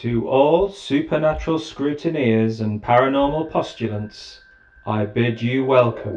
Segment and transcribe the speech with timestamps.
[0.00, 4.40] To all supernatural scrutineers and paranormal postulants,
[4.86, 6.16] I bid you welcome.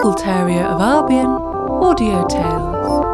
[0.00, 3.04] Occultaria of Albion Audio Tales.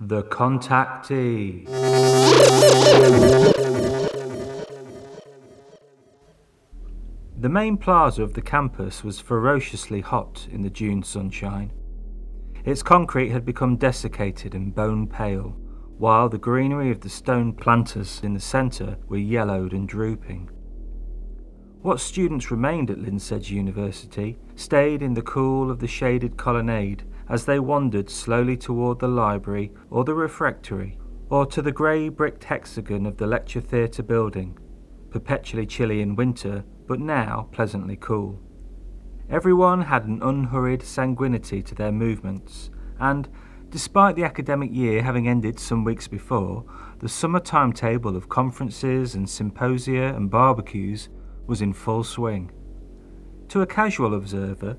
[0.00, 1.68] The Contactee.
[7.36, 11.70] The main plaza of the campus was ferociously hot in the June sunshine.
[12.68, 15.56] Its concrete had become desiccated and bone pale,
[15.96, 20.50] while the greenery of the stone planters in the centre were yellowed and drooping.
[21.80, 27.46] What students remained at Linsedge University stayed in the cool of the shaded colonnade as
[27.46, 30.98] they wandered slowly toward the library or the refectory,
[31.30, 34.58] or to the grey bricked hexagon of the lecture theatre building,
[35.08, 38.38] perpetually chilly in winter, but now pleasantly cool.
[39.30, 43.28] Everyone had an unhurried sanguinity to their movements, and,
[43.68, 46.64] despite the academic year having ended some weeks before,
[47.00, 51.10] the summer timetable of conferences and symposia and barbecues
[51.46, 52.50] was in full swing.
[53.48, 54.78] To a casual observer,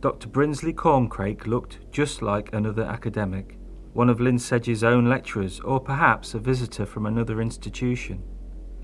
[0.00, 0.28] Dr.
[0.28, 3.58] Brinsley Corncrake looked just like another academic,
[3.94, 8.22] one of Linsedge's own lecturers, or perhaps a visitor from another institution.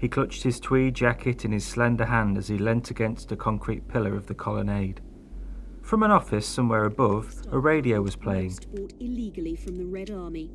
[0.03, 3.87] He clutched his tweed jacket in his slender hand as he leant against a concrete
[3.87, 5.01] pillar of the colonnade.
[5.83, 8.57] From an office somewhere above, a radio was playing.
[9.01, 10.51] illegally from the Red Army.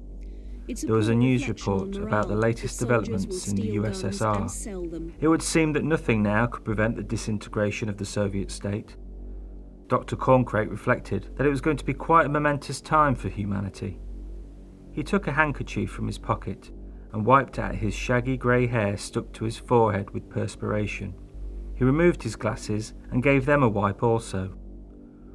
[0.68, 4.42] It's There was a news report about the latest developments in the USSR.
[4.42, 5.14] and sell them.
[5.20, 8.96] It would seem that nothing now could prevent the disintegration of the Soviet state.
[9.88, 10.16] Dr.
[10.16, 14.00] Corncrake reflected that it was going to be quite a momentous time for humanity.
[14.92, 16.72] He took a handkerchief from his pocket
[17.14, 21.14] and wiped at his shaggy grey hair stuck to his forehead with perspiration.
[21.76, 24.58] He removed his glasses and gave them a wipe also.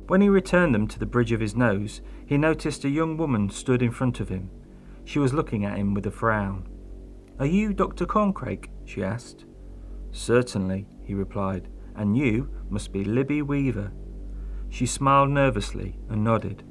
[0.06, 3.50] When he returned them to the bridge of his nose, he noticed a young woman
[3.50, 4.50] stood in front of him.
[5.04, 6.68] She was looking at him with a frown.
[7.38, 8.06] Are you Dr.
[8.06, 8.68] Corncrake?
[8.84, 9.44] she asked.
[10.10, 13.92] Certainly, he replied, and you must be Libby Weaver.
[14.68, 16.62] She smiled nervously and nodded.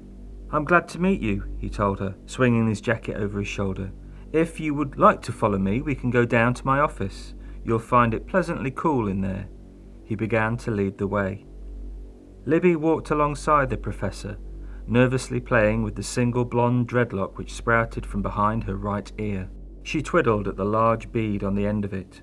[0.52, 3.92] I'm glad to meet you, he told her, swinging his jacket over his shoulder.
[4.34, 7.34] If you would like to follow me, we can go down to my office.
[7.64, 9.48] You'll find it pleasantly cool in there.
[10.04, 11.46] He began to lead the way.
[12.46, 14.38] Libby walked alongside the professor,
[14.88, 19.50] nervously playing with the single blonde dreadlock which sprouted from behind her right ear.
[19.84, 22.22] She twiddled at the large bead on the end of it.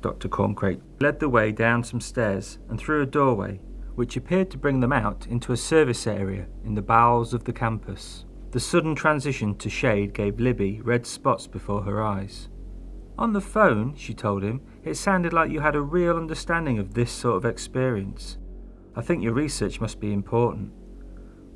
[0.00, 0.28] Dr.
[0.28, 3.60] Corncrake led the way down some stairs and through a doorway,
[3.96, 7.52] which appeared to bring them out into a service area in the bowels of the
[7.52, 8.24] campus.
[8.52, 12.48] The sudden transition to shade gave Libby red spots before her eyes.
[13.18, 16.94] On the phone, she told him, it sounded like you had a real understanding of
[16.94, 18.38] this sort of experience.
[18.96, 20.72] I think your research must be important.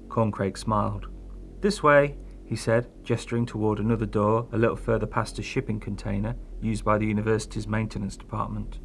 [0.08, 1.08] Corncrake smiled.
[1.60, 6.36] This way, he said, gesturing toward another door a little further past a shipping container
[6.60, 8.78] used by the university's maintenance department.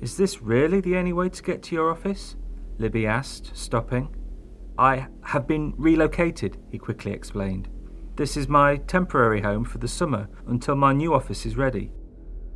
[0.00, 2.36] Is this really the only way to get to your office?
[2.78, 4.14] Libby asked, stopping.
[4.78, 7.68] I have been relocated, he quickly explained.
[8.16, 11.92] This is my temporary home for the summer until my new office is ready.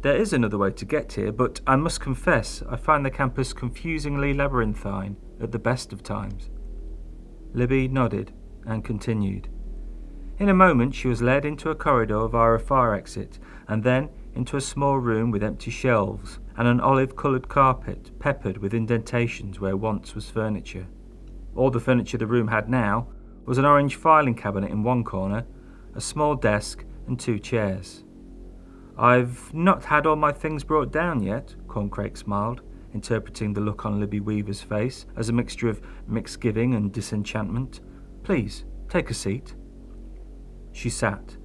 [0.05, 3.55] There is another way to get here, but I must confess I find the campus
[3.55, 6.51] confusingly labyrinthine at the best of times.
[7.55, 8.31] Libby nodded
[8.67, 9.49] and continued.
[10.39, 14.11] In a moment she was led into a corridor via a fire exit, and then
[14.35, 19.59] into a small room with empty shelves and an olive coloured carpet peppered with indentations
[19.59, 20.87] where once was furniture.
[21.57, 23.09] All the furniture the room had now
[23.47, 25.47] was an orange filing cabinet in one corner,
[25.95, 28.04] a small desk, and two chairs.
[28.97, 32.61] I've not had all my things brought down yet, Corncrake smiled,
[32.93, 37.81] interpreting the look on Libby Weaver's face as a mixture of misgiving and disenchantment.
[38.23, 39.57] Please, take a seat.
[40.73, 41.37] She sat.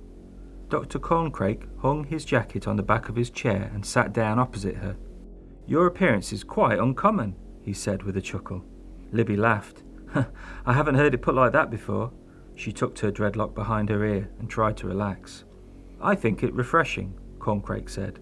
[0.70, 1.00] Dr.
[1.00, 4.96] Corncrake hung his jacket on the back of his chair and sat down opposite her.
[5.66, 8.64] Your appearance is quite uncommon, he said with a chuckle.
[9.12, 9.84] Libby laughed.
[10.66, 12.12] I haven't heard it put like that before.
[12.54, 15.46] She tucked her dreadlock behind her ear and tried to relax.
[16.02, 17.14] I think it refreshing,
[17.50, 18.20] Corncrake said.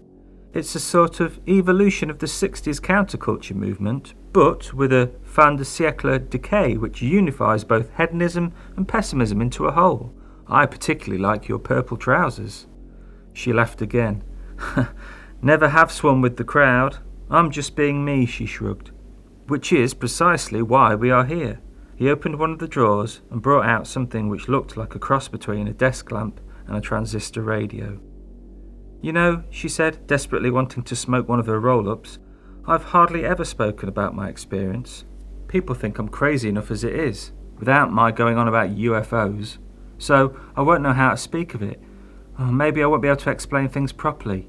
[0.54, 5.64] It's a sort of evolution of the 60s counterculture movement, but with a fin de
[5.64, 10.14] siècle decay which unifies both hedonism and pessimism into a whole.
[10.46, 12.66] I particularly like your purple trousers.
[13.34, 14.24] She laughed again.
[15.42, 16.98] Never have swum with the crowd.
[17.30, 18.90] I'm just being me, she shrugged.
[19.46, 21.60] Which is precisely why we are here.
[21.94, 25.28] He opened one of the drawers and brought out something which looked like a cross
[25.28, 28.00] between a desk lamp and a transistor radio.
[29.00, 32.18] You know, she said, desperately wanting to smoke one of her roll ups,
[32.66, 35.04] I've hardly ever spoken about my experience.
[35.46, 39.58] People think I'm crazy enough as it is, without my going on about UFOs.
[39.98, 41.80] So I won't know how to speak of it.
[42.38, 44.48] Oh, maybe I won't be able to explain things properly.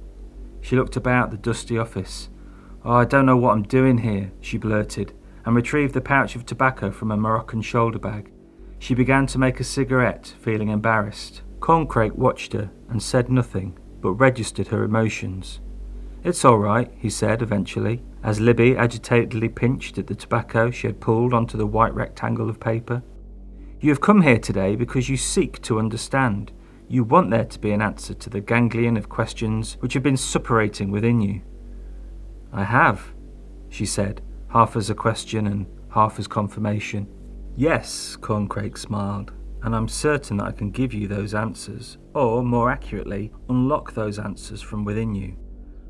[0.61, 2.29] She looked about the dusty office.
[2.83, 5.13] Oh, I don't know what I'm doing here, she blurted,
[5.45, 8.31] and retrieved the pouch of tobacco from a Moroccan shoulder bag.
[8.79, 11.41] She began to make a cigarette, feeling embarrassed.
[11.59, 15.59] Corncrake watched her and said nothing, but registered her emotions.
[16.23, 20.99] It's all right, he said eventually, as Libby agitatedly pinched at the tobacco she had
[20.99, 23.01] pulled onto the white rectangle of paper.
[23.79, 26.51] You have come here today because you seek to understand.
[26.89, 30.15] You want there to be an answer to the ganglion of questions which have been
[30.15, 31.41] suppurating within you.
[32.51, 33.13] I have,
[33.69, 37.07] she said, half as a question and half as confirmation.
[37.55, 39.31] Yes, Corncrake smiled
[39.63, 44.19] and I'm certain that I can give you those answers, or more accurately, unlock those
[44.19, 45.35] answers from within you.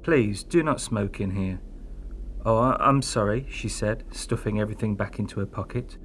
[0.02, 1.62] Please do not smoke in here.
[2.46, 5.98] Oh, I'm sorry, she said, stuffing everything back into her pocket.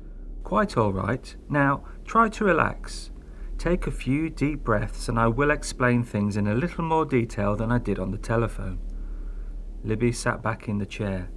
[0.42, 1.34] Quite all right.
[1.48, 3.10] Now, try to relax.
[3.56, 7.56] Take a few deep breaths, and I will explain things in a little more detail
[7.56, 8.78] than I did on the telephone.
[9.84, 11.30] Libby sat back in the chair.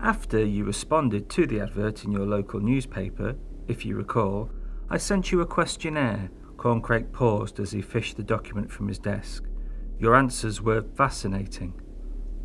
[0.00, 3.36] After you responded to the advert in your local newspaper,
[3.68, 4.50] if you recall,
[4.90, 6.30] I sent you a questionnaire.
[6.56, 9.44] Corncrake paused as he fished the document from his desk.
[9.98, 11.80] Your answers were fascinating.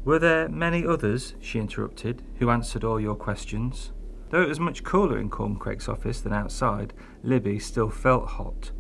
[0.06, 3.91] Were there many others, she interrupted, who answered all your questions?
[4.30, 6.94] Though it was much cooler in Corncrake's office than outside,
[7.24, 8.71] Libby still felt hot.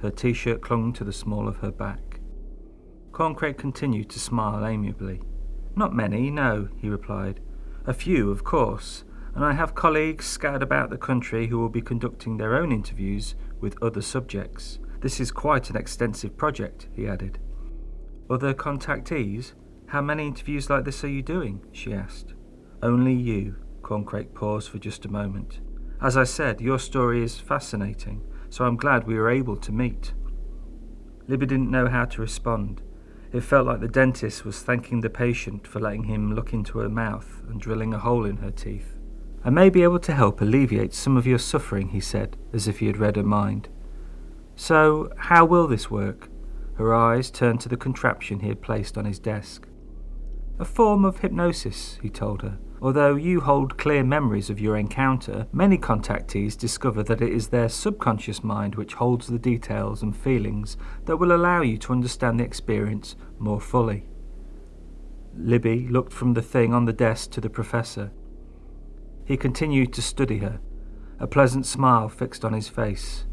[0.00, 2.20] Her t shirt clung to the small of her back.
[3.12, 5.20] Corncrake continued to smile amiably.
[5.76, 7.40] Not many, no, he replied.
[7.86, 9.03] A few, of course,
[9.34, 13.34] and I have colleagues scattered about the country who will be conducting their own interviews
[13.60, 14.78] with other subjects.
[15.00, 17.38] This is quite an extensive project, he added.
[18.30, 19.52] Other contactees?
[19.88, 21.66] How many interviews like this are you doing?
[21.72, 22.34] she asked.
[22.82, 25.60] Only you, Corncrake paused for just a moment.
[26.00, 30.14] As I said, your story is fascinating, so I'm glad we were able to meet.
[31.26, 32.82] Libby didn't know how to respond.
[33.32, 36.88] It felt like the dentist was thanking the patient for letting him look into her
[36.88, 38.96] mouth and drilling a hole in her teeth.
[39.44, 42.78] I may be able to help alleviate some of your suffering, he said, as if
[42.78, 43.68] he had read her mind.
[44.56, 46.30] So, how will this work?
[46.76, 49.68] Her eyes turned to the contraption he had placed on his desk.
[50.58, 52.58] A form of hypnosis, he told her.
[52.80, 57.68] Although you hold clear memories of your encounter, many contactees discover that it is their
[57.68, 60.76] subconscious mind which holds the details and feelings
[61.06, 64.04] that will allow you to understand the experience more fully.
[65.36, 68.10] Libby looked from the thing on the desk to the professor.
[69.24, 70.60] He continued to study her,
[71.18, 73.24] a pleasant smile fixed on his face.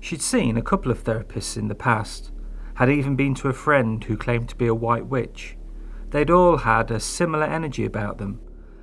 [0.00, 2.32] She'd seen a couple of therapists in the past,
[2.74, 5.56] had even been to a friend who claimed to be a white witch.
[6.10, 8.40] They'd all had a similar energy about them,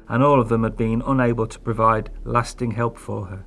[0.08, 3.46] and all of them had been unable to provide lasting help for her.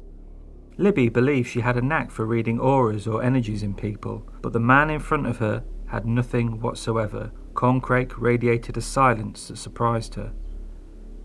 [0.76, 4.60] Libby believed she had a knack for reading auras or energies in people, but the
[4.60, 7.30] man in front of her had nothing whatsoever.
[7.54, 10.32] Corncrake radiated a silence that surprised her.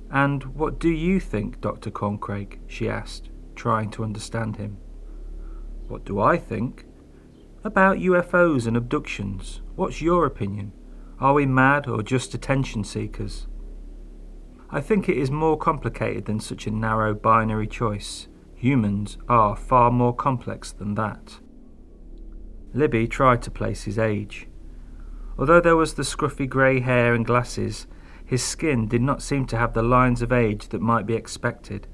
[0.09, 1.91] And what do you think, Dr.
[1.91, 2.59] Corncrake?
[2.67, 4.77] she asked, trying to understand him.
[5.87, 6.85] What do I think?
[7.63, 9.61] About UFOs and abductions.
[9.75, 10.71] What's your opinion?
[11.19, 13.47] Are we mad or just attention seekers?
[14.69, 18.27] I think it is more complicated than such a narrow binary choice.
[18.55, 21.39] Humans are far more complex than that.
[22.73, 24.47] Libby tried to place his age.
[25.37, 27.87] Although there was the scruffy grey hair and glasses,
[28.27, 31.87] his skin did not seem to have the lines of age that might be expected.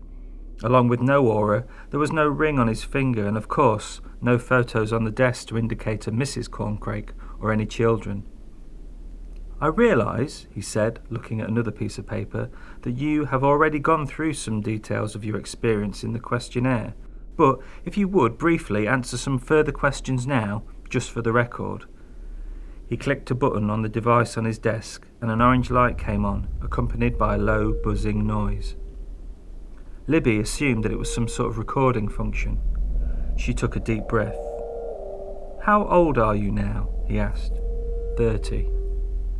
[0.64, 4.40] Along with no aura, there was no ring on his finger, and of course, no
[4.40, 6.50] photos on the desk to indicate a Mrs.
[6.50, 8.26] Corncrake or any children.
[9.62, 12.50] I realise, he said, looking at another piece of paper,
[12.82, 16.96] that you have already gone through some details of your experience in the questionnaire.
[17.38, 21.86] But if you would briefly answer some further questions now, just for the record.
[22.88, 26.26] He clicked a button on the device on his desk, and an orange light came
[26.26, 28.76] on, accompanied by a low, buzzing noise.
[30.06, 32.60] Libby assumed that it was some sort of recording function.
[33.38, 34.38] She took a deep breath.
[35.64, 36.90] How old are you now?
[37.08, 37.54] he asked.
[38.18, 38.70] Thirty.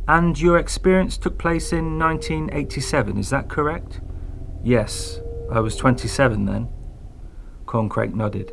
[0.08, 4.00] And your experience took place in 1987, is that correct?
[4.62, 5.20] Yes,
[5.50, 6.68] I was 27 then.
[7.66, 8.52] Corncrake nodded.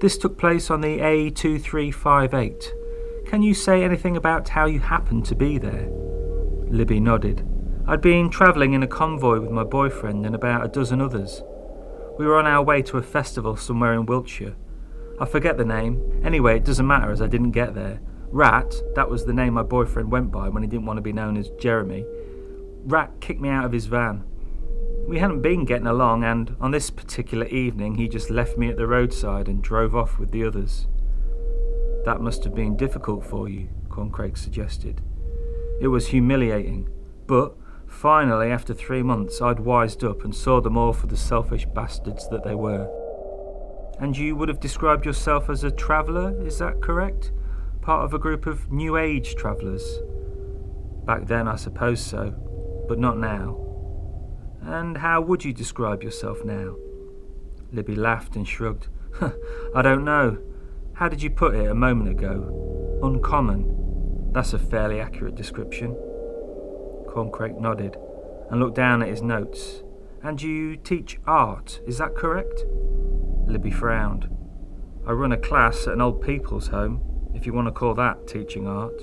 [0.00, 2.72] This took place on the A2358.
[3.26, 5.88] Can you say anything about how you happened to be there?
[6.68, 7.44] Libby nodded.
[7.84, 11.42] I'd been travelling in a convoy with my boyfriend and about a dozen others.
[12.18, 14.54] We were on our way to a festival somewhere in Wiltshire.
[15.18, 16.22] I forget the name.
[16.24, 18.00] Anyway, it doesn't matter as I didn't get there.
[18.28, 21.12] Rat, that was the name my boyfriend went by when he didn't want to be
[21.12, 22.06] known as Jeremy.
[22.84, 24.22] Rat kicked me out of his van.
[25.08, 28.76] We hadn't been getting along, and on this particular evening, he just left me at
[28.76, 30.86] the roadside and drove off with the others.
[32.06, 35.00] That must have been difficult for you, Corncrake suggested.
[35.80, 36.88] It was humiliating,
[37.26, 37.56] but
[37.88, 42.28] finally, after three months, I'd wised up and saw them all for the selfish bastards
[42.28, 42.88] that they were.
[43.98, 47.32] And you would have described yourself as a traveller, is that correct?
[47.82, 49.98] Part of a group of New Age travellers?
[51.04, 52.30] Back then, I suppose so,
[52.86, 53.58] but not now.
[54.62, 56.76] And how would you describe yourself now?
[57.72, 58.86] Libby laughed and shrugged.
[59.74, 60.38] I don't know.
[60.96, 63.00] How did you put it a moment ago?
[63.02, 64.30] Uncommon.
[64.32, 65.94] That's a fairly accurate description.
[67.06, 67.98] Corncrake nodded
[68.50, 69.82] and looked down at his notes.
[70.22, 72.64] And you teach art, is that correct?
[73.46, 74.30] Libby frowned.
[75.06, 77.02] I run a class at an old people's home,
[77.34, 79.02] if you want to call that teaching art.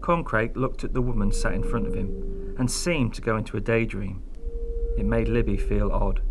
[0.00, 3.56] Corncrake looked at the woman sat in front of him and seemed to go into
[3.56, 4.20] a daydream.
[4.98, 6.22] It made Libby feel odd.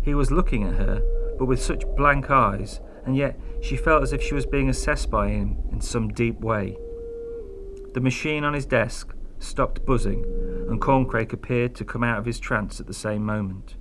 [0.00, 1.02] He was looking at her,
[1.40, 5.10] but with such blank eyes and yet she felt as if she was being assessed
[5.10, 6.76] by him in some deep way.
[7.94, 10.24] The machine on his desk stopped buzzing,
[10.68, 13.76] and Corncrake appeared to come out of his trance at the same moment.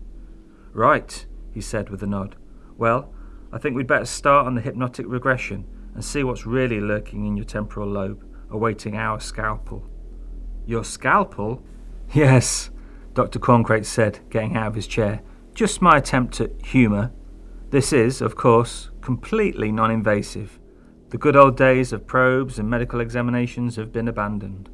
[0.73, 2.35] Right, he said with a nod.
[2.77, 3.13] Well,
[3.51, 7.35] I think we'd better start on the hypnotic regression and see what's really lurking in
[7.35, 9.89] your temporal lobe, awaiting our scalpel.
[10.65, 11.63] Your scalpel?
[12.13, 12.69] Yes,
[13.13, 13.39] Dr.
[13.39, 15.21] Corncrake said, getting out of his chair.
[15.53, 17.11] Just my attempt at humour.
[17.71, 20.60] This is, of course, completely non invasive.
[21.10, 24.70] The good old days of probes and medical examinations have been abandoned.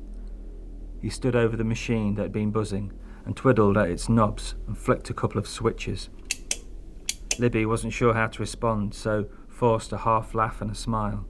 [1.02, 2.92] He stood over the machine that had been buzzing
[3.26, 6.10] and twiddled at its knobs and flicked a couple of switches.
[7.40, 11.26] Libby wasn't sure how to respond, so forced a half laugh and a smile.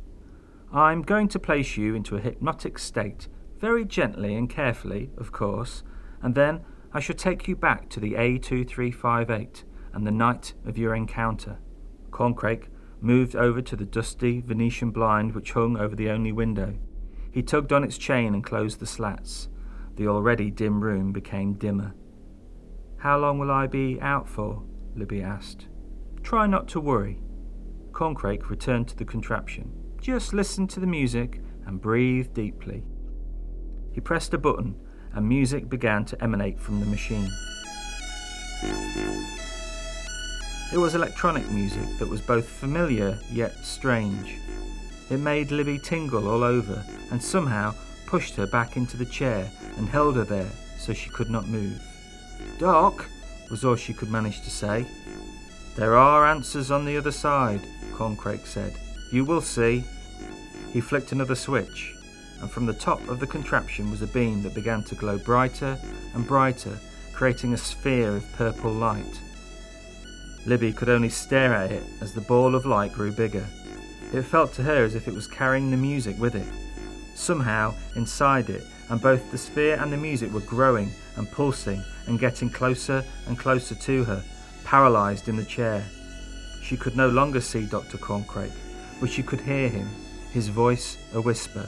[0.71, 3.27] I'm going to place you into a hypnotic state,
[3.59, 5.83] very gently and carefully, of course,
[6.21, 6.61] and then
[6.93, 9.63] I shall take you back to the A2358
[9.93, 11.59] and the night of your encounter.
[12.11, 12.67] Corncrake
[13.01, 16.77] moved over to the dusty Venetian blind which hung over the only window.
[17.31, 19.49] He tugged on its chain and closed the slats.
[19.95, 21.93] The already dim room became dimmer.
[22.97, 24.63] How long will I be out for?
[24.95, 25.67] Libby asked.
[26.23, 27.19] Try not to worry.
[27.91, 29.71] Corncrake returned to the contraption.
[30.01, 32.83] Just listen to the music and breathe deeply.
[33.91, 34.75] He pressed a button
[35.13, 37.29] and music began to emanate from the machine.
[40.73, 44.35] It was electronic music that was both familiar yet strange.
[45.09, 47.73] It made Libby tingle all over and somehow
[48.05, 51.81] pushed her back into the chair and held her there so she could not move.
[52.59, 53.05] Doc,
[53.49, 54.85] was all she could manage to say.
[55.77, 57.61] There are answers on the other side,
[57.93, 58.75] Corncrake said.
[59.09, 59.85] You will see.
[60.73, 61.95] He flicked another switch,
[62.41, 65.77] and from the top of the contraption was a beam that began to glow brighter
[66.13, 66.77] and brighter,
[67.13, 69.21] creating a sphere of purple light.
[70.47, 73.45] Libby could only stare at it as the ball of light grew bigger.
[74.13, 76.47] It felt to her as if it was carrying the music with it.
[77.15, 82.17] Somehow, inside it, and both the sphere and the music were growing and pulsing and
[82.17, 84.23] getting closer and closer to her,
[84.63, 85.83] paralysed in the chair.
[86.63, 87.97] She could no longer see Dr.
[87.97, 88.55] Corncrake,
[89.01, 89.89] but she could hear him,
[90.31, 91.67] his voice a whisper.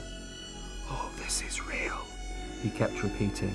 [0.90, 2.00] All this is real,
[2.62, 3.54] he kept repeating.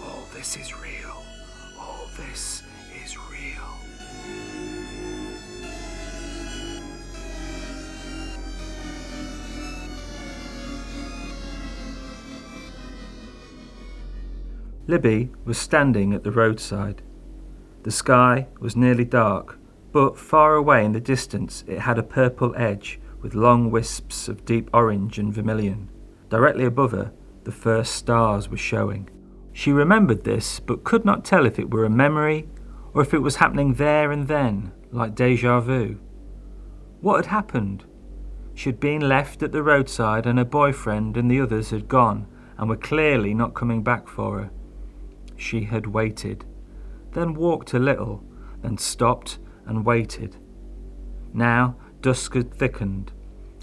[0.00, 1.24] All this is real.
[1.76, 2.62] All this
[14.90, 17.00] Libby was standing at the roadside.
[17.84, 19.56] The sky was nearly dark,
[19.92, 24.44] but far away in the distance it had a purple edge with long wisps of
[24.44, 25.88] deep orange and vermilion.
[26.28, 27.12] Directly above her,
[27.44, 29.08] the first stars were showing.
[29.52, 32.48] She remembered this, but could not tell if it were a memory
[32.92, 36.00] or if it was happening there and then, like deja vu.
[37.00, 37.84] What had happened?
[38.54, 42.26] She had been left at the roadside, and her boyfriend and the others had gone
[42.58, 44.50] and were clearly not coming back for her.
[45.40, 46.44] She had waited,
[47.12, 48.22] then walked a little,
[48.60, 50.36] then stopped and waited.
[51.32, 53.10] Now dusk had thickened,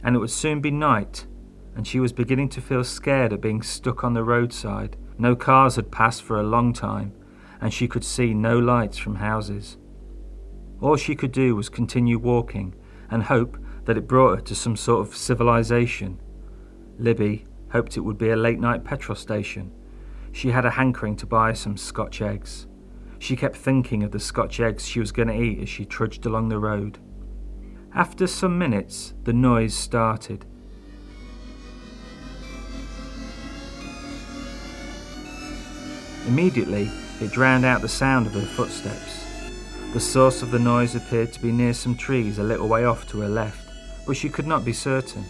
[0.03, 1.27] and it would soon be night,
[1.75, 4.97] and she was beginning to feel scared at being stuck on the roadside.
[5.19, 7.13] No cars had passed for a long time,
[7.61, 9.77] and she could see no lights from houses.
[10.81, 12.73] All she could do was continue walking
[13.11, 13.55] and hope
[13.85, 16.19] that it brought her to some sort of civilization.
[16.97, 19.71] Libby hoped it would be a late night petrol station.
[20.31, 22.67] She had a hankering to buy some Scotch eggs.
[23.19, 26.25] She kept thinking of the Scotch eggs she was going to eat as she trudged
[26.25, 26.99] along the road.
[27.93, 30.45] After some minutes, the noise started.
[36.27, 36.91] Immediately,
[37.21, 39.25] it drowned out the sound of her footsteps.
[39.93, 43.07] The source of the noise appeared to be near some trees a little way off
[43.09, 43.67] to her left,
[44.05, 45.25] but she could not be certain.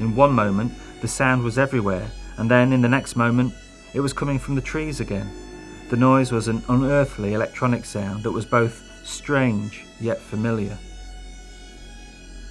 [0.00, 3.52] In one moment, the sound was everywhere, and then in the next moment,
[3.98, 5.28] it was coming from the trees again.
[5.90, 10.78] The noise was an unearthly electronic sound that was both strange yet familiar.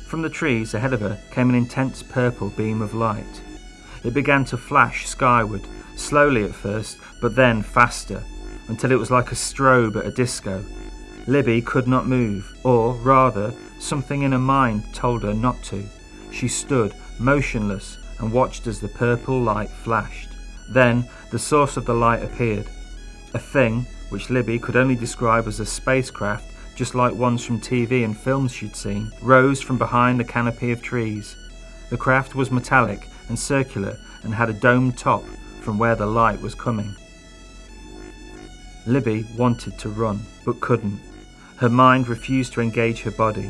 [0.07, 3.41] From the trees ahead of her came an intense purple beam of light.
[4.03, 5.61] It began to flash skyward,
[5.95, 8.21] slowly at first, but then faster,
[8.67, 10.65] until it was like a strobe at a disco.
[11.27, 15.81] Libby could not move, or rather, something in her mind told her not to.
[16.29, 20.27] She stood, motionless, and watched as the purple light flashed.
[20.69, 22.67] Then the source of the light appeared.
[23.33, 26.45] A thing, which Libby could only describe as a spacecraft,
[26.75, 30.81] just like ones from TV and films she'd seen, rose from behind the canopy of
[30.81, 31.35] trees.
[31.89, 35.23] The craft was metallic and circular and had a domed top
[35.61, 36.95] from where the light was coming.
[38.85, 40.99] Libby wanted to run, but couldn't.
[41.57, 43.49] Her mind refused to engage her body.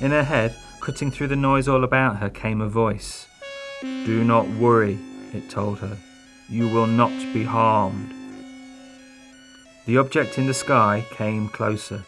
[0.00, 3.26] In her head, cutting through the noise all about her, came a voice.
[3.82, 4.98] Do not worry,
[5.32, 5.96] it told her.
[6.48, 8.12] You will not be harmed.
[9.86, 12.04] The object in the sky came closer.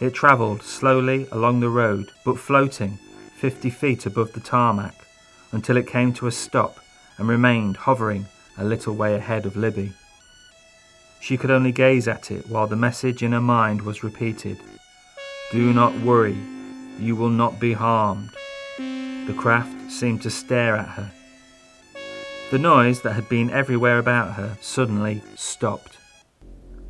[0.00, 2.98] It travelled slowly along the road, but floating
[3.36, 4.94] 50 feet above the tarmac,
[5.52, 6.78] until it came to a stop
[7.18, 8.26] and remained hovering
[8.58, 9.92] a little way ahead of Libby.
[11.20, 14.58] She could only gaze at it while the message in her mind was repeated
[15.52, 16.38] Do not worry,
[16.98, 18.30] you will not be harmed.
[18.78, 21.12] The craft seemed to stare at her.
[22.54, 25.98] The noise that had been everywhere about her suddenly stopped,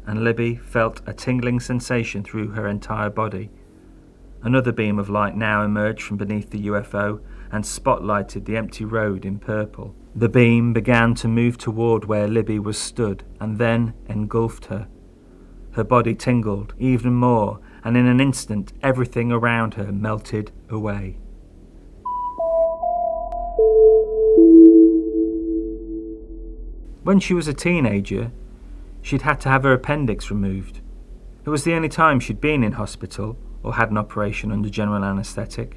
[0.06, 3.48] and Libby felt a tingling sensation through her entire body.
[4.42, 9.24] Another beam of light now emerged from beneath the UFO and spotlighted the empty road
[9.24, 9.96] in purple.
[10.14, 14.86] The beam began to move toward where Libby was stood and then engulfed her.
[15.70, 21.16] Her body tingled even more, and in an instant everything around her melted away.
[27.04, 28.32] When she was a teenager,
[29.02, 30.80] she'd had to have her appendix removed.
[31.44, 35.04] It was the only time she'd been in hospital or had an operation under general
[35.04, 35.76] anaesthetic.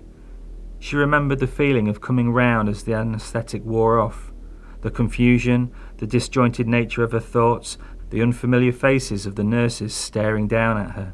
[0.80, 4.32] She remembered the feeling of coming round as the anaesthetic wore off,
[4.82, 7.78] the confusion, the disjointed nature of her thoughts,
[8.10, 11.14] the unfamiliar faces of the nurses staring down at her.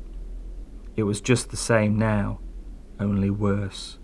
[0.96, 2.40] It was just the same now,
[3.00, 3.98] only worse.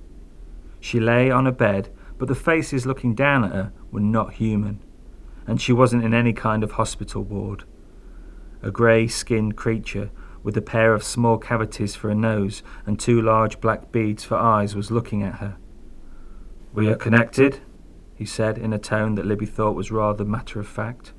[0.80, 4.84] She lay on a bed, but the faces looking down at her were not human,
[5.50, 7.64] and she wasn't in any kind of hospital ward.
[8.62, 10.12] A grey skinned creature
[10.44, 14.38] with a pair of small cavities for a nose and two large black beads for
[14.38, 15.58] eyes, was looking at her.
[16.72, 17.62] We are connected,
[18.16, 21.14] he said in a tone that Libby thought was rather matter of fact.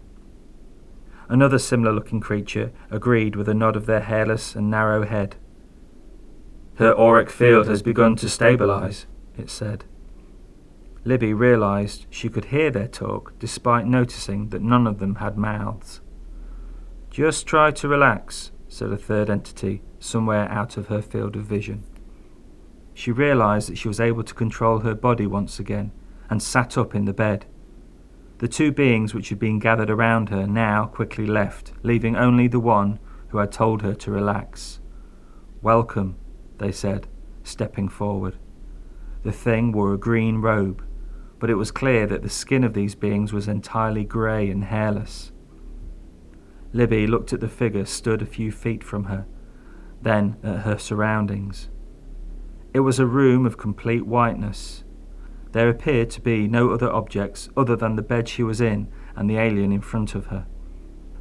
[1.28, 5.34] Another similar looking creature agreed with a nod of their hairless and narrow head.
[6.76, 9.84] Her auric field has begun to stabilize, it said.
[11.02, 16.00] Libby realized she could hear their talk despite noticing that none of them had mouths.
[17.10, 21.84] Just try to relax, said a third entity somewhere out of her field of vision.
[22.92, 25.90] She realized that she was able to control her body once again
[26.28, 27.46] and sat up in the bed.
[28.38, 32.60] The two beings which had been gathered around her now quickly left, leaving only the
[32.60, 34.80] one who had told her to relax.
[35.62, 36.16] Welcome,
[36.58, 37.06] they said,
[37.42, 38.36] stepping forward.
[39.22, 40.82] The thing wore a green robe,
[41.40, 45.32] but it was clear that the skin of these beings was entirely grey and hairless.
[46.72, 49.26] Libby looked at the figure stood a few feet from her,
[50.02, 51.68] then at her surroundings.
[52.72, 54.84] It was a room of complete whiteness.
[55.52, 59.28] There appeared to be no other objects other than the bed she was in and
[59.28, 60.46] the alien in front of her.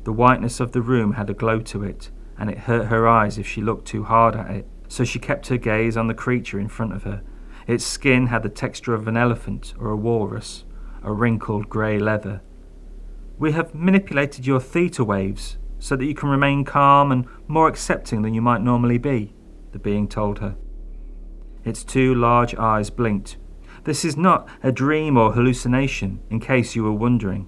[0.03, 3.38] The whiteness of the room had a glow to it, and it hurt her eyes
[3.38, 6.60] if she looked too hard at it, so she kept her gaze on the creature
[6.60, 7.23] in front of her.
[7.69, 10.63] Its skin had the texture of an elephant or a walrus,
[11.03, 12.41] a wrinkled grey leather.
[13.38, 18.23] We have manipulated your theta waves so that you can remain calm and more accepting
[18.23, 19.36] than you might normally be,
[19.71, 20.55] the being told her.
[21.63, 23.38] Its two large eyes blinked.
[23.84, 27.45] This is not a dream or hallucination, in case you were wondering.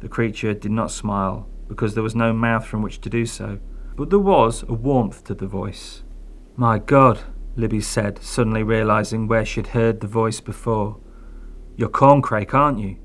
[0.00, 3.60] The creature did not smile, because there was no mouth from which to do so,
[3.94, 6.02] but there was a warmth to the voice.
[6.56, 7.20] My God,
[7.56, 11.00] Libby said, suddenly realizing where she'd heard the voice before.
[11.74, 12.98] You're Corncrake, aren't you?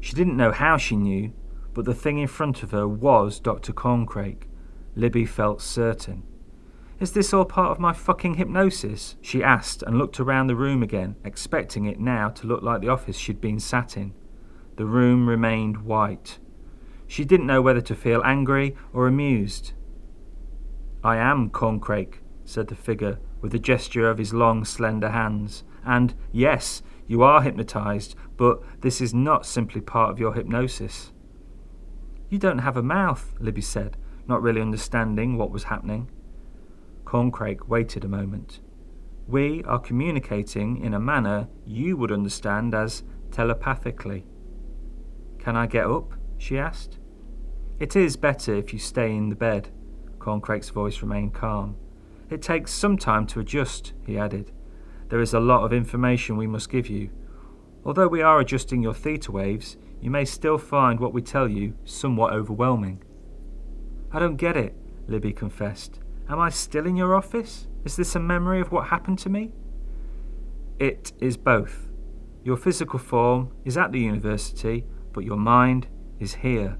[0.00, 1.32] She didn't know how she knew,
[1.74, 3.74] but the thing in front of her was Dr.
[3.74, 4.44] Corncrake.
[4.94, 6.22] Libby felt certain.
[6.98, 9.16] Is this all part of my fucking hypnosis?
[9.20, 12.88] She asked and looked around the room again, expecting it now to look like the
[12.88, 14.14] office she'd been sat in.
[14.76, 16.38] The room remained white.
[17.06, 19.72] She didn't know whether to feel angry or amused.
[21.04, 25.64] I am Corncrake, said the figure with a gesture of his long, slender hands.
[25.84, 31.12] And yes, you are hypnotized, but this is not simply part of your hypnosis.
[32.28, 33.96] You don't have a mouth, Libby said,
[34.26, 36.10] not really understanding what was happening.
[37.04, 38.60] Corncrake waited a moment.
[39.28, 44.26] We are communicating in a manner you would understand as telepathically.
[45.38, 46.14] Can I get up?
[46.38, 46.98] she asked.
[47.78, 49.68] It is better if you stay in the bed.
[50.18, 51.76] Corncrake's voice remained calm.
[52.28, 54.52] It takes some time to adjust, he added.
[55.08, 57.10] There is a lot of information we must give you.
[57.84, 61.74] Although we are adjusting your theta waves, you may still find what we tell you
[61.84, 63.02] somewhat overwhelming.
[64.10, 64.74] I don't get it,
[65.06, 66.00] Libby confessed.
[66.28, 67.68] Am I still in your office?
[67.84, 69.52] Is this a memory of what happened to me?
[70.80, 71.88] It is both.
[72.42, 75.86] Your physical form is at the university, but your mind
[76.18, 76.78] is here.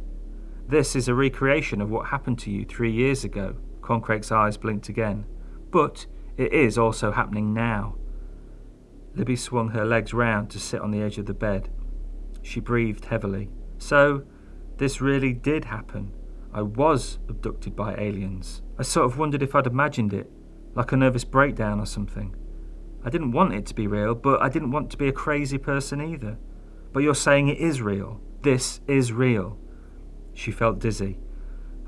[0.69, 3.57] This is a recreation of what happened to you three years ago.
[3.81, 5.25] Corncrake's eyes blinked again.
[5.71, 7.97] But it is also happening now.
[9.15, 11.71] Libby swung her legs round to sit on the edge of the bed.
[12.43, 13.49] She breathed heavily.
[13.79, 14.25] So,
[14.77, 16.13] this really did happen.
[16.53, 18.63] I was abducted by aliens.
[18.79, 20.31] I sort of wondered if I'd imagined it,
[20.75, 22.37] like a nervous breakdown or something.
[23.05, 25.59] I didn't want it to be real, but I didn't want to be a crazy
[25.59, 26.39] person either.
[26.93, 28.21] But you're saying it is real.
[28.43, 29.59] This is real.
[30.35, 31.19] She felt dizzy.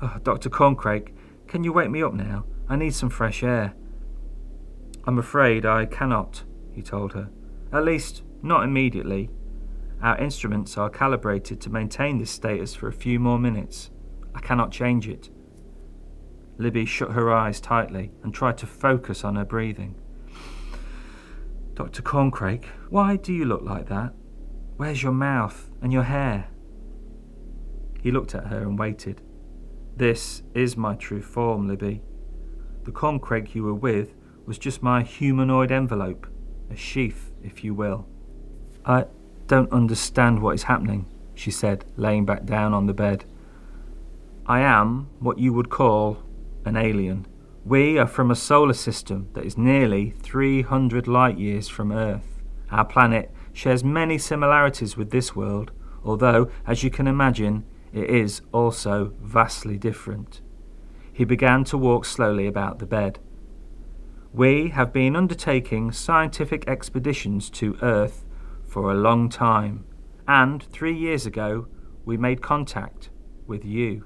[0.01, 0.49] Oh, Dr.
[0.49, 1.13] Corncrake,
[1.47, 2.45] can you wake me up now?
[2.69, 3.73] I need some fresh air.
[5.05, 7.29] I'm afraid I cannot, he told her.
[7.73, 9.31] At least, not immediately.
[10.03, 13.89] Our instruments are calibrated to maintain this status for a few more minutes.
[14.35, 15.29] I cannot change it.
[16.59, 19.95] Libby shut her eyes tightly and tried to focus on her breathing.
[21.73, 22.01] Dr.
[22.03, 24.13] Corncrake, why do you look like that?
[24.77, 26.49] Where's your mouth and your hair?
[28.03, 29.21] He looked at her and waited.
[29.95, 32.01] This is my true form, Libby.
[32.89, 34.15] The Corncrake you were with
[34.47, 36.25] was just my humanoid envelope,
[36.71, 38.07] a sheath, if you will.
[38.83, 39.05] I
[39.45, 43.25] don't understand what is happening, she said, laying back down on the bed.
[44.47, 46.23] I am what you would call
[46.65, 47.27] an alien.
[47.63, 52.41] We are from a solar system that is nearly 300 light years from Earth.
[52.71, 55.71] Our planet shares many similarities with this world,
[56.03, 60.41] although, as you can imagine, it is also vastly different.
[61.19, 63.19] He began to walk slowly about the bed.
[64.31, 68.23] We have been undertaking scientific expeditions to Earth
[68.65, 69.83] for a long time,
[70.29, 71.67] and three years ago
[72.05, 73.09] we made contact
[73.47, 74.05] with you.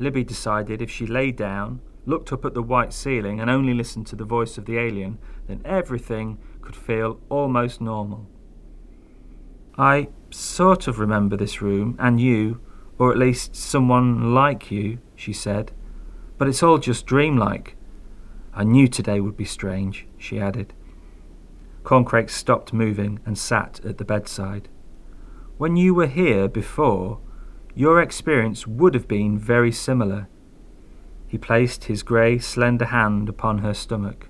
[0.00, 4.08] Libby decided if she lay down, looked up at the white ceiling, and only listened
[4.08, 5.16] to the voice of the alien,
[5.46, 8.26] then everything could feel almost normal.
[9.78, 12.60] I sort of remember this room, and you,
[13.00, 15.72] or at least someone like you, she said.
[16.36, 17.74] But it's all just dreamlike.
[18.52, 20.74] I knew today would be strange, she added.
[21.82, 24.68] Corncrake stopped moving and sat at the bedside.
[25.56, 27.20] When you were here before,
[27.74, 30.28] your experience would have been very similar.
[31.26, 34.28] He placed his grey, slender hand upon her stomach.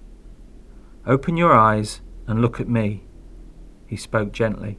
[1.04, 3.02] Open your eyes and look at me.
[3.88, 4.78] He spoke gently.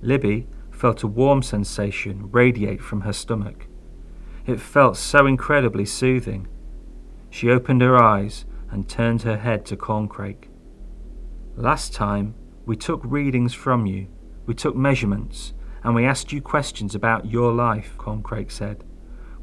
[0.00, 0.46] Libby
[0.80, 3.66] felt a warm sensation radiate from her stomach.
[4.46, 6.48] It felt so incredibly soothing.
[7.28, 10.48] She opened her eyes and turned her head to Corncrake.
[11.54, 14.08] Last time, we took readings from you,
[14.46, 15.52] we took measurements,
[15.84, 18.82] and we asked you questions about your life, Corncrake said.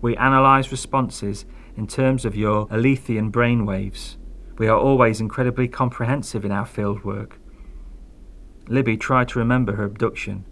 [0.01, 1.45] We analysed responses
[1.75, 4.15] in terms of your Alethian brainwaves.
[4.57, 7.39] We are always incredibly comprehensive in our field work.
[8.67, 10.43] Libby tried to remember her abduction,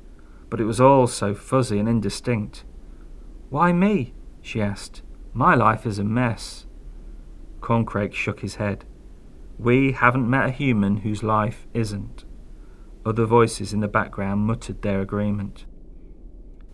[0.50, 2.64] but it was all so fuzzy and indistinct.
[3.50, 4.14] Why me?
[4.42, 5.02] she asked.
[5.34, 6.66] My life is a mess.
[7.60, 8.86] Corncrake shook his head.
[9.58, 12.26] We haven't met a human whose life isn't.
[13.06, 15.66] Other voices in the background muttered their agreement.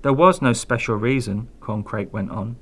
[0.01, 2.57] There was no special reason, Corncrake went on.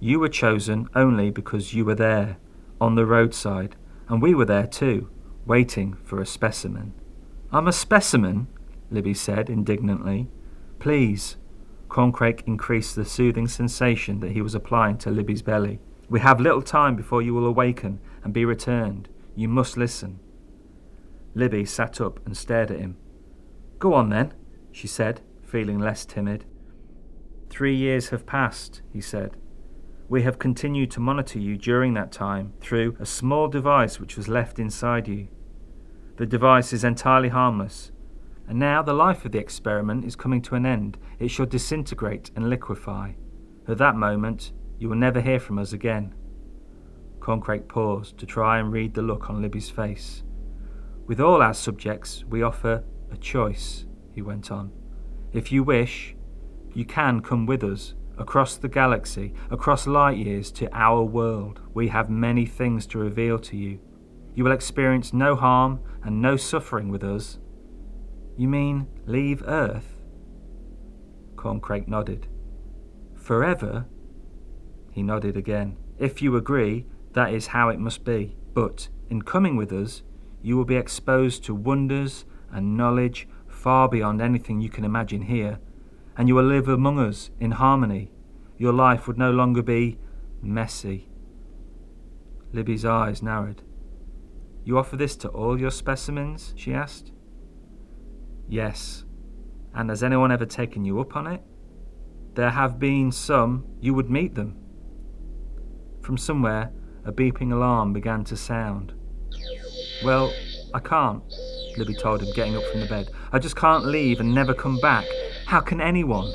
[0.00, 2.38] You were chosen only because you were there,
[2.80, 3.76] on the roadside,
[4.08, 5.08] and we were there too,
[5.46, 6.92] waiting for a specimen.
[7.52, 8.48] I'm a specimen,
[8.90, 10.28] Libby said indignantly.
[10.78, 11.36] Please.
[11.88, 15.78] Corncrake increased the soothing sensation that he was applying to Libby's belly.
[16.08, 19.08] We have little time before you will awaken and be returned.
[19.34, 20.20] You must listen.
[21.34, 22.96] Libby sat up and stared at him.
[23.78, 24.32] Go on then,
[24.72, 26.44] she said, feeling less timid.
[27.50, 29.36] Three years have passed, he said.
[30.08, 34.28] We have continued to monitor you during that time through a small device which was
[34.28, 35.28] left inside you.
[36.16, 37.90] The device is entirely harmless,
[38.48, 40.98] and now the life of the experiment is coming to an end.
[41.18, 43.12] It shall disintegrate and liquefy.
[43.68, 46.14] At that moment, you will never hear from us again.
[47.18, 50.22] Corncrake paused to try and read the look on Libby's face.
[51.06, 54.70] With all our subjects, we offer a choice, he went on.
[55.32, 56.14] If you wish,
[56.74, 61.60] you can come with us across the galaxy, across light years to our world.
[61.74, 63.80] We have many things to reveal to you.
[64.34, 67.38] You will experience no harm and no suffering with us.
[68.36, 70.02] You mean leave Earth?
[71.36, 72.26] Corncrake nodded.
[73.14, 73.86] Forever?
[74.92, 75.76] He nodded again.
[75.98, 78.36] If you agree, that is how it must be.
[78.54, 80.02] But in coming with us,
[80.42, 85.58] you will be exposed to wonders and knowledge far beyond anything you can imagine here
[86.16, 88.10] and you will live among us in harmony.
[88.56, 89.98] Your life would no longer be
[90.40, 91.08] messy.
[92.52, 93.62] Libby's eyes narrowed.
[94.64, 96.54] You offer this to all your specimens?
[96.56, 97.12] she asked.
[98.48, 99.04] Yes.
[99.74, 101.42] And has anyone ever taken you up on it?
[102.34, 103.66] There have been some.
[103.80, 104.56] You would meet them.
[106.02, 106.70] From somewhere,
[107.04, 108.92] a beeping alarm began to sound.
[110.04, 110.32] Well,
[110.74, 111.22] I can't,
[111.76, 113.08] Libby told him, getting up from the bed.
[113.32, 115.06] I just can't leave and never come back.
[115.46, 116.32] How can anyone?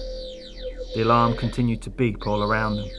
[0.96, 2.90] The alarm continued to beep all around them.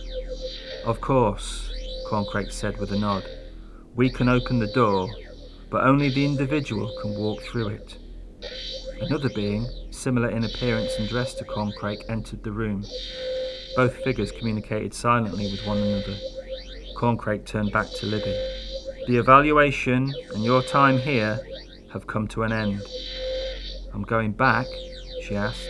[0.85, 1.73] Of course,
[2.09, 3.25] Corncrake said with a nod.
[3.95, 5.09] We can open the door,
[5.71, 7.99] but only the individual can walk through it.
[9.03, 12.85] Another being, similar in appearance and dress to Corncrake, entered the room.
[13.75, 16.17] Both figures communicated silently with one another.
[16.97, 18.33] Corncrake turned back to Libby.
[19.09, 21.41] The evaluation and your time here
[21.93, 22.81] have come to an end.
[23.93, 24.67] I'm going back,
[25.23, 25.67] she asked.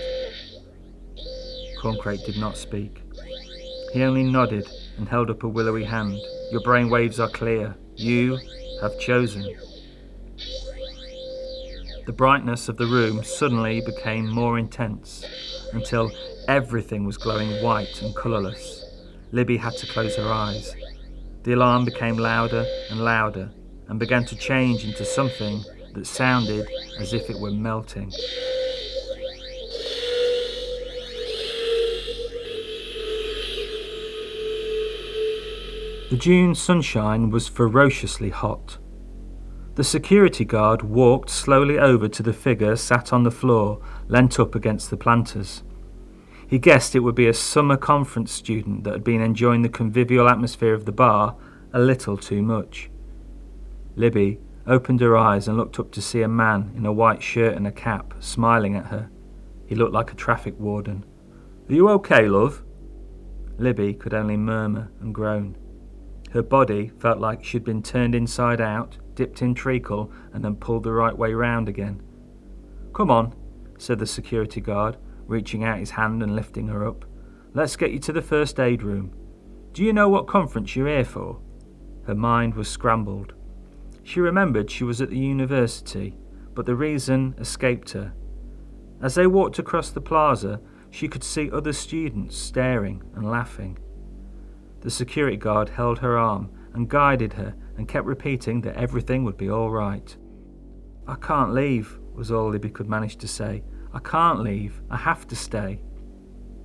[1.81, 3.03] Corncrake did not speak.
[3.93, 4.69] He only nodded
[4.99, 6.19] and held up a willowy hand.
[6.51, 7.77] Your brain waves are clear.
[7.97, 8.39] You
[8.83, 9.55] have chosen.
[12.05, 15.25] The brightness of the room suddenly became more intense
[15.73, 16.11] until
[16.49, 18.85] everything was glowing white and colourless.
[19.31, 20.75] Libby had to close her eyes.
[21.45, 23.53] The alarm became louder and louder
[23.87, 25.63] and began to change into something
[25.95, 26.67] that sounded
[26.99, 28.11] as if it were melting.
[36.11, 38.79] The June sunshine was ferociously hot.
[39.83, 44.55] The security guard walked slowly over to the figure sat on the floor, leant up
[44.55, 45.65] against the planters.
[46.47, 50.29] He guessed it would be a summer conference student that had been enjoying the convivial
[50.29, 51.35] atmosphere of the bar
[51.73, 52.91] a little too much.
[53.97, 57.57] Libby opened her eyes and looked up to see a man in a white shirt
[57.57, 59.11] and a cap smiling at her.
[59.67, 61.05] He looked like a traffic warden.
[61.69, 62.63] Are you okay, love?
[63.59, 65.57] Libby could only murmur and groan.
[66.31, 70.85] Her body felt like she'd been turned inside out, dipped in treacle, and then pulled
[70.85, 72.03] the right way round again.
[72.93, 73.35] Come on,
[73.79, 74.97] said the security guard,
[75.27, 77.05] reaching out his hand and lifting her up.
[77.55, 79.13] Let's get you to the first aid room.
[79.73, 81.41] Do you know what conference you're here for?
[82.07, 83.33] Her mind was scrambled.
[84.03, 86.17] She remembered she was at the university,
[86.55, 88.13] but the reason escaped her.
[89.01, 93.79] As they walked across the plaza, she could see other students staring and laughing.
[94.81, 99.37] The security guard held her arm and guided her and kept repeating that everything would
[99.37, 100.17] be all right.
[101.07, 103.63] I can't leave, was all Libby could manage to say.
[103.93, 104.81] I can't leave.
[104.91, 105.81] I have to stay.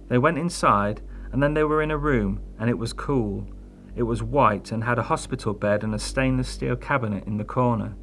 [0.07, 3.47] They went inside, and then they were in a room, and it was cool.
[3.95, 7.43] It was white and had a hospital bed and a stainless steel cabinet in the
[7.43, 7.95] corner.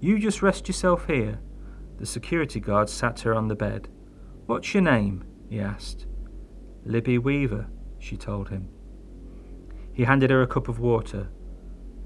[0.00, 1.40] You just rest yourself here.
[1.98, 3.88] The security guard sat her on the bed.
[4.46, 5.24] What's your name?
[5.48, 6.06] he asked.
[6.84, 7.66] Libby Weaver,
[7.98, 8.68] she told him.
[9.92, 11.28] He handed her a cup of water.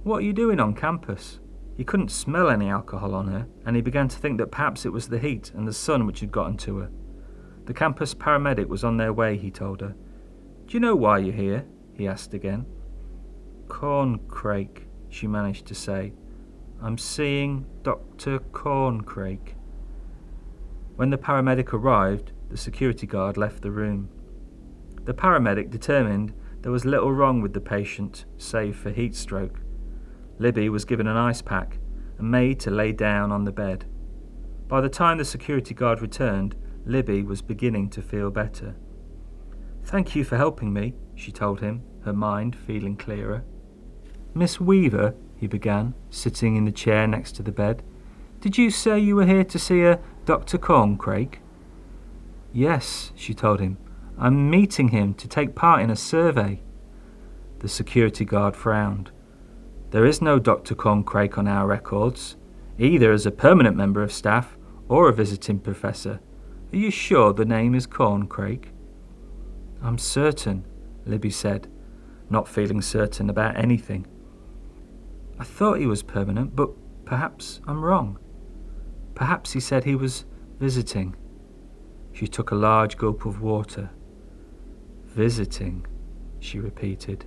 [0.05, 1.41] What are you doing on campus?
[1.79, 4.93] He couldn't smell any alcohol on her, and he began to think that perhaps it
[4.93, 6.91] was the heat and the sun which had gotten to her.
[7.65, 9.95] The campus paramedic was on their way, he told her.
[10.67, 11.65] Do you know why you're here?
[11.95, 12.67] he asked again.
[13.67, 16.13] Corncrake, she managed to say.
[16.83, 18.41] I'm seeing Dr.
[18.41, 19.55] Corncrake.
[20.97, 24.11] When the paramedic arrived, the security guard left the room.
[25.05, 29.64] The paramedic determined there was little wrong with the patient, save for heat stroke.
[30.39, 31.79] Libby was given an ice pack
[32.19, 33.87] and made to lay down on the bed.
[34.69, 38.75] By the time the security guard returned, Libby was beginning to feel better.
[39.85, 43.45] Thank you for helping me, she told him, her mind feeling clearer.
[44.35, 47.83] Miss Weaver, he began, sitting in the chair next to the bed,
[48.41, 50.59] did you say you were here to see a Dr.
[50.59, 51.37] Corncrake?
[52.53, 53.79] Yes, she told him.
[54.19, 56.61] I'm meeting him to take part in a survey.
[57.61, 59.11] The security guard frowned.
[59.95, 60.75] There is no Dr.
[60.75, 62.35] Corncrake on our records,
[62.81, 64.57] either as a permanent member of staff
[64.89, 66.19] or a visiting professor.
[66.73, 68.71] Are you sure the name is Corncrake?
[69.81, 70.65] I'm certain,
[71.07, 71.69] Libby said,
[72.29, 74.05] not feeling certain about anything.
[75.39, 76.71] I thought he was permanent, but
[77.05, 78.19] perhaps I'm wrong.
[79.15, 80.25] Perhaps he said he was
[80.59, 81.15] visiting.
[82.13, 83.91] She took a large gulp of water.
[85.05, 85.87] Visiting,
[86.41, 87.27] she repeated.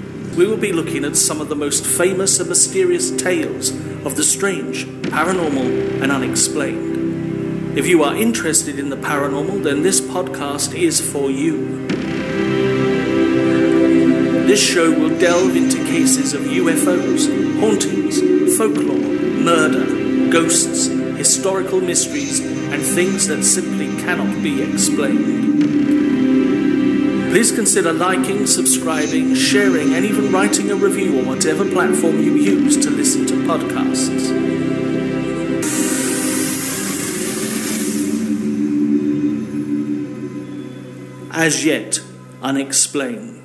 [0.35, 3.71] We will be looking at some of the most famous and mysterious tales
[4.05, 7.77] of the strange, paranormal, and unexplained.
[7.77, 11.85] If you are interested in the paranormal, then this podcast is for you.
[14.47, 17.27] This show will delve into cases of UFOs,
[17.59, 26.10] hauntings, folklore, murder, ghosts, historical mysteries, and things that simply cannot be explained.
[27.31, 32.75] Please consider liking, subscribing, sharing, and even writing a review on whatever platform you use
[32.83, 34.27] to listen to podcasts.
[41.31, 42.01] As yet
[42.41, 43.40] unexplained.